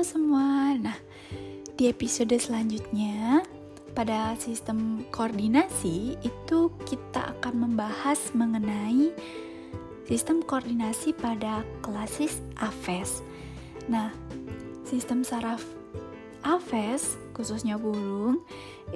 [0.00, 0.72] Semua.
[0.80, 0.96] Nah,
[1.76, 3.44] di episode selanjutnya
[3.92, 9.12] pada sistem koordinasi itu kita akan membahas mengenai
[10.08, 13.20] sistem koordinasi pada klasis AVES.
[13.92, 14.08] Nah,
[14.88, 15.60] sistem saraf
[16.48, 18.40] AVES khususnya burung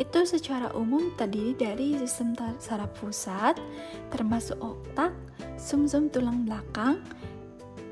[0.00, 3.60] itu secara umum terdiri dari sistem saraf pusat
[4.08, 5.12] termasuk otak,
[5.60, 7.04] sumsum -sum tulang belakang,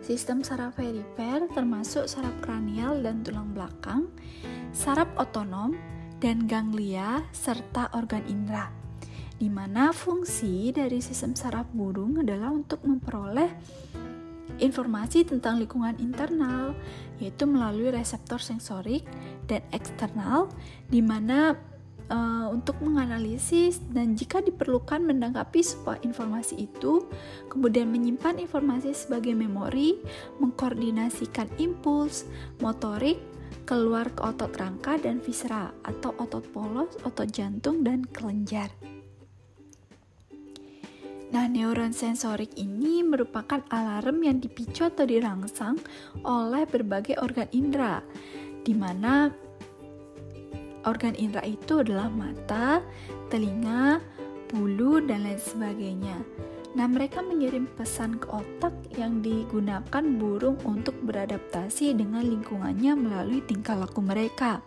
[0.02, 4.10] sistem saraf perifer termasuk saraf kranial dan tulang belakang,
[4.74, 5.78] saraf otonom,
[6.22, 8.70] dan ganglia serta organ indera.
[9.38, 13.50] Di mana fungsi dari sistem saraf burung adalah untuk memperoleh
[14.62, 16.78] informasi tentang lingkungan internal,
[17.18, 19.02] yaitu melalui reseptor sensorik
[19.50, 20.46] dan eksternal,
[20.86, 21.58] di mana
[22.10, 27.06] uh, untuk menganalisis dan jika diperlukan menanggapi sebuah informasi itu,
[27.52, 30.00] kemudian menyimpan informasi sebagai memori,
[30.42, 32.26] mengkoordinasikan impuls,
[32.58, 33.20] motorik,
[33.62, 38.72] keluar ke otot rangka dan visera atau otot polos, otot jantung, dan kelenjar.
[41.32, 45.80] Nah, neuron sensorik ini merupakan alarm yang dipicu atau dirangsang
[46.28, 48.04] oleh berbagai organ indera,
[48.60, 49.32] di mana
[50.82, 52.82] Organ indera itu adalah mata,
[53.30, 54.02] telinga,
[54.50, 56.16] bulu, dan lain sebagainya.
[56.72, 63.76] Nah, mereka mengirim pesan ke otak yang digunakan burung untuk beradaptasi dengan lingkungannya melalui tingkah
[63.76, 64.64] laku mereka.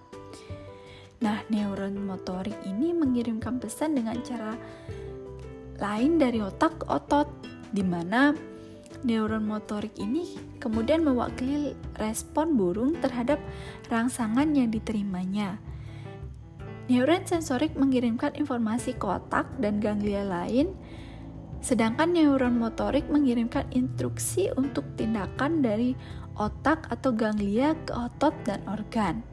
[1.25, 4.53] Nah, neuron motorik ini mengirimkan pesan dengan cara
[5.81, 7.27] lain dari otak ke otot,
[7.73, 8.38] di mana
[9.02, 13.41] neuron motorik ini kemudian mewakili respon burung terhadap
[13.89, 15.57] rangsangan yang diterimanya.
[16.86, 20.78] Neuron sensorik mengirimkan informasi ke otak dan ganglia lain,
[21.58, 25.97] sedangkan neuron motorik mengirimkan instruksi untuk tindakan dari
[26.38, 29.25] otak atau ganglia ke otot dan organ.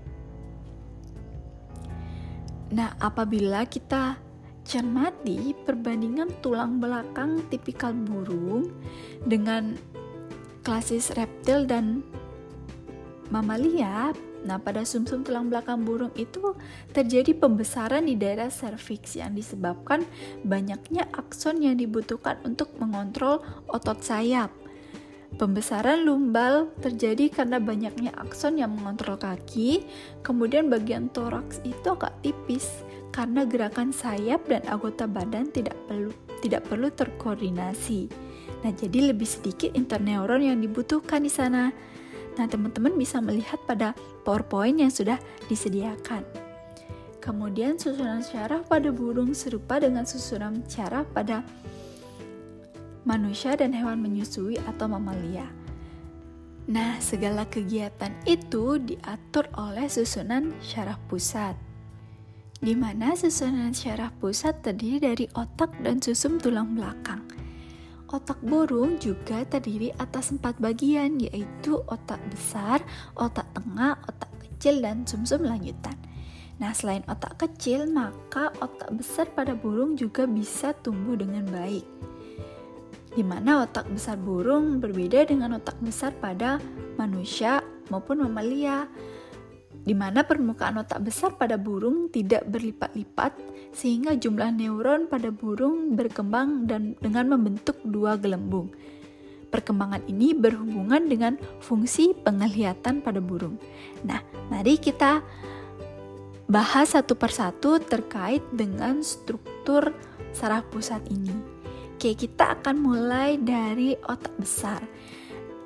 [2.72, 4.16] Nah, apabila kita
[4.64, 8.72] cermati perbandingan tulang belakang tipikal burung
[9.28, 9.76] dengan
[10.64, 12.00] klasis reptil dan
[13.28, 16.54] mamalia, Nah, pada sumsum -sum tulang belakang burung itu
[16.90, 20.02] terjadi pembesaran di daerah serviks yang disebabkan
[20.42, 24.50] banyaknya akson yang dibutuhkan untuk mengontrol otot sayap.
[25.32, 29.80] Pembesaran lumbal terjadi karena banyaknya akson yang mengontrol kaki,
[30.20, 32.84] kemudian bagian toraks itu agak tipis
[33.16, 36.12] karena gerakan sayap dan anggota badan tidak perlu
[36.44, 38.12] tidak perlu terkoordinasi.
[38.62, 41.72] Nah, jadi lebih sedikit interneuron yang dibutuhkan di sana.
[42.40, 43.92] Nah, teman-teman bisa melihat pada
[44.24, 45.20] PowerPoint yang sudah
[45.52, 46.24] disediakan.
[47.22, 51.46] Kemudian susunan syaraf pada burung serupa dengan susunan syaraf pada
[53.06, 55.46] manusia dan hewan menyusui atau mamalia.
[56.66, 61.58] Nah, segala kegiatan itu diatur oleh susunan syaraf pusat,
[62.62, 67.41] di mana susunan syaraf pusat terdiri dari otak dan susum tulang belakang.
[68.12, 72.84] Otak burung juga terdiri atas empat bagian, yaitu otak besar,
[73.16, 75.96] otak tengah, otak kecil, dan sumsum -sum lanjutan.
[76.60, 81.88] Nah, selain otak kecil, maka otak besar pada burung juga bisa tumbuh dengan baik.
[83.16, 86.60] Di mana otak besar burung berbeda dengan otak besar pada
[87.00, 88.88] manusia maupun mamalia
[89.82, 93.34] di mana permukaan otak besar pada burung tidak berlipat-lipat
[93.74, 98.70] sehingga jumlah neuron pada burung berkembang dan dengan membentuk dua gelembung.
[99.52, 103.60] Perkembangan ini berhubungan dengan fungsi penglihatan pada burung.
[104.00, 105.20] Nah, mari kita
[106.48, 109.92] bahas satu persatu terkait dengan struktur
[110.32, 111.32] saraf pusat ini.
[111.96, 114.80] Oke, kita akan mulai dari otak besar.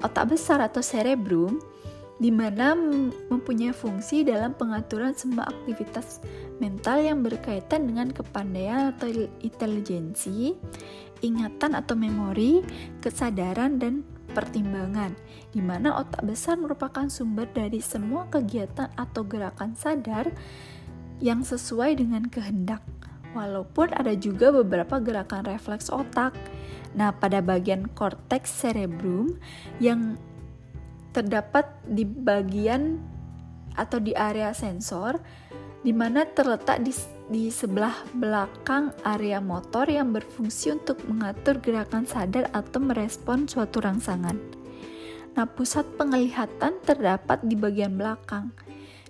[0.03, 1.63] Otak besar atau cerebrum
[2.17, 2.73] di mana
[3.29, 6.25] mempunyai fungsi dalam pengaturan semua aktivitas
[6.57, 9.13] mental yang berkaitan dengan kepandaian atau
[9.45, 10.57] intelijensi,
[11.21, 12.65] ingatan atau memori,
[13.05, 14.01] kesadaran, dan
[14.33, 15.13] pertimbangan,
[15.53, 20.33] di mana otak besar merupakan sumber dari semua kegiatan atau gerakan sadar
[21.21, 22.85] yang sesuai dengan kehendak,
[23.33, 26.37] walaupun ada juga beberapa gerakan refleks otak.
[26.97, 29.37] Nah, pada bagian korteks cerebrum
[29.81, 30.17] yang
[31.17, 33.01] terdapat di bagian
[33.73, 35.17] atau di area sensor
[35.81, 36.93] di mana terletak di,
[37.33, 44.37] di sebelah belakang area motor yang berfungsi untuk mengatur gerakan sadar atau merespon suatu rangsangan.
[45.37, 48.53] Nah, pusat penglihatan terdapat di bagian belakang.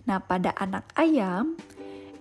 [0.06, 1.58] Nah, pada anak ayam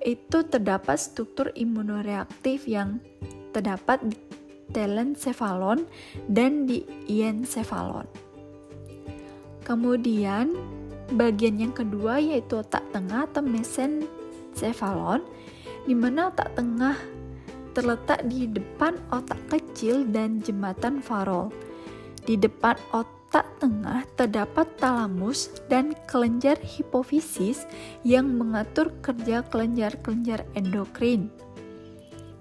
[0.01, 3.01] itu terdapat struktur imunoreaktif yang
[3.49, 4.17] terdapat di
[4.73, 5.85] telencephalon
[6.29, 8.24] dan di iencephalon.
[9.65, 10.53] Kemudian
[11.17, 15.25] bagian yang kedua yaitu otak tengah atau mesencephalon,
[15.89, 16.93] di mana otak tengah
[17.73, 21.49] terletak di depan otak kecil dan jembatan farol.
[22.25, 27.65] Di depan otak tengah terdapat talamus dan kelenjar hipofisis
[28.05, 31.29] yang mengatur kerja kelenjar-kelenjar endokrin.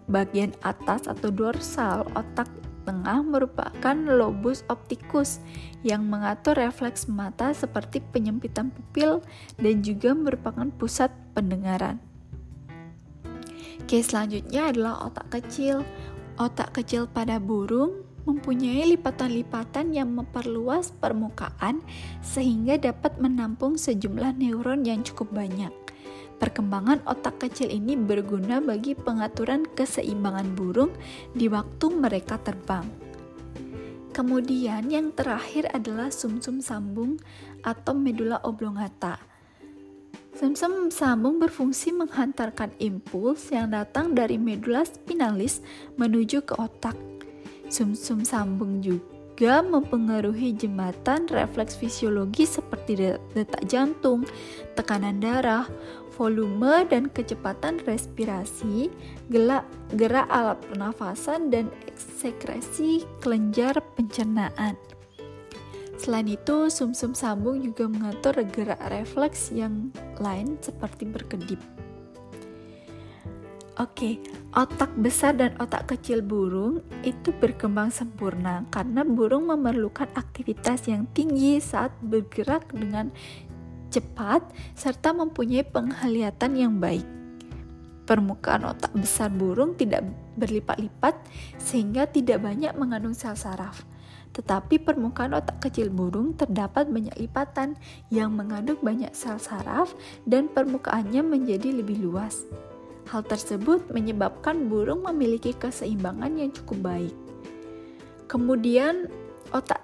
[0.06, 2.49] Bagian atas atau dorsal otak
[2.85, 5.41] tengah merupakan lobus opticus
[5.85, 9.25] yang mengatur refleks mata seperti penyempitan pupil
[9.61, 12.01] dan juga merupakan pusat pendengaran.
[13.85, 15.85] Oke, selanjutnya adalah otak kecil.
[16.41, 21.85] Otak kecil pada burung mempunyai lipatan-lipatan yang memperluas permukaan
[22.25, 25.84] sehingga dapat menampung sejumlah neuron yang cukup banyak.
[26.39, 30.91] Perkembangan otak kecil ini berguna bagi pengaturan keseimbangan burung
[31.33, 32.85] di waktu mereka terbang.
[34.15, 37.13] Kemudian yang terakhir adalah sumsum -sum sambung
[37.67, 39.35] atau medula oblongata
[40.35, 45.63] Sumsum sambung berfungsi menghantarkan impuls yang datang dari medula spinalis
[45.95, 46.99] menuju ke otak.
[47.71, 54.27] Sumsum sambung juga mempengaruhi jembatan refleks fisiologi seperti detak jantung,
[54.75, 55.71] tekanan darah,
[56.14, 58.88] volume dan kecepatan respirasi,
[59.28, 59.66] gerak,
[59.99, 64.78] gerak alat pernafasan, dan eksekresi kelenjar pencernaan.
[65.99, 71.61] Selain itu, sumsum -sum sambung juga mengatur gerak refleks yang lain seperti berkedip.
[73.75, 74.22] Oke,
[74.55, 81.58] otak besar dan otak kecil burung itu berkembang sempurna karena burung memerlukan aktivitas yang tinggi
[81.58, 83.11] saat bergerak dengan
[83.94, 84.43] cepat
[84.75, 87.06] serta mempunyai penglihatan yang baik.
[88.05, 90.05] Permukaan otak besar burung tidak
[90.35, 91.14] berlipat-lipat
[91.56, 93.87] sehingga tidak banyak mengandung sel saraf
[94.35, 97.79] tetapi permukaan otak kecil burung terdapat banyak lipatan
[98.11, 99.94] yang mengandung banyak sel saraf
[100.26, 102.43] dan permukaannya menjadi lebih luas.
[103.14, 107.14] Hal tersebut menyebabkan burung memiliki keseimbangan yang cukup baik.
[108.26, 109.06] Kemudian,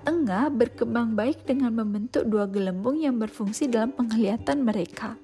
[0.03, 5.17] tengah berkembang baik dengan membentuk dua gelembung yang berfungsi dalam penglihatan mereka.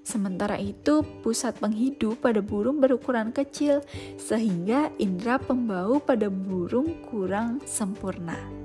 [0.00, 3.84] Sementara itu, pusat penghidup pada burung berukuran kecil,
[4.16, 8.59] sehingga indera pembau pada burung kurang sempurna.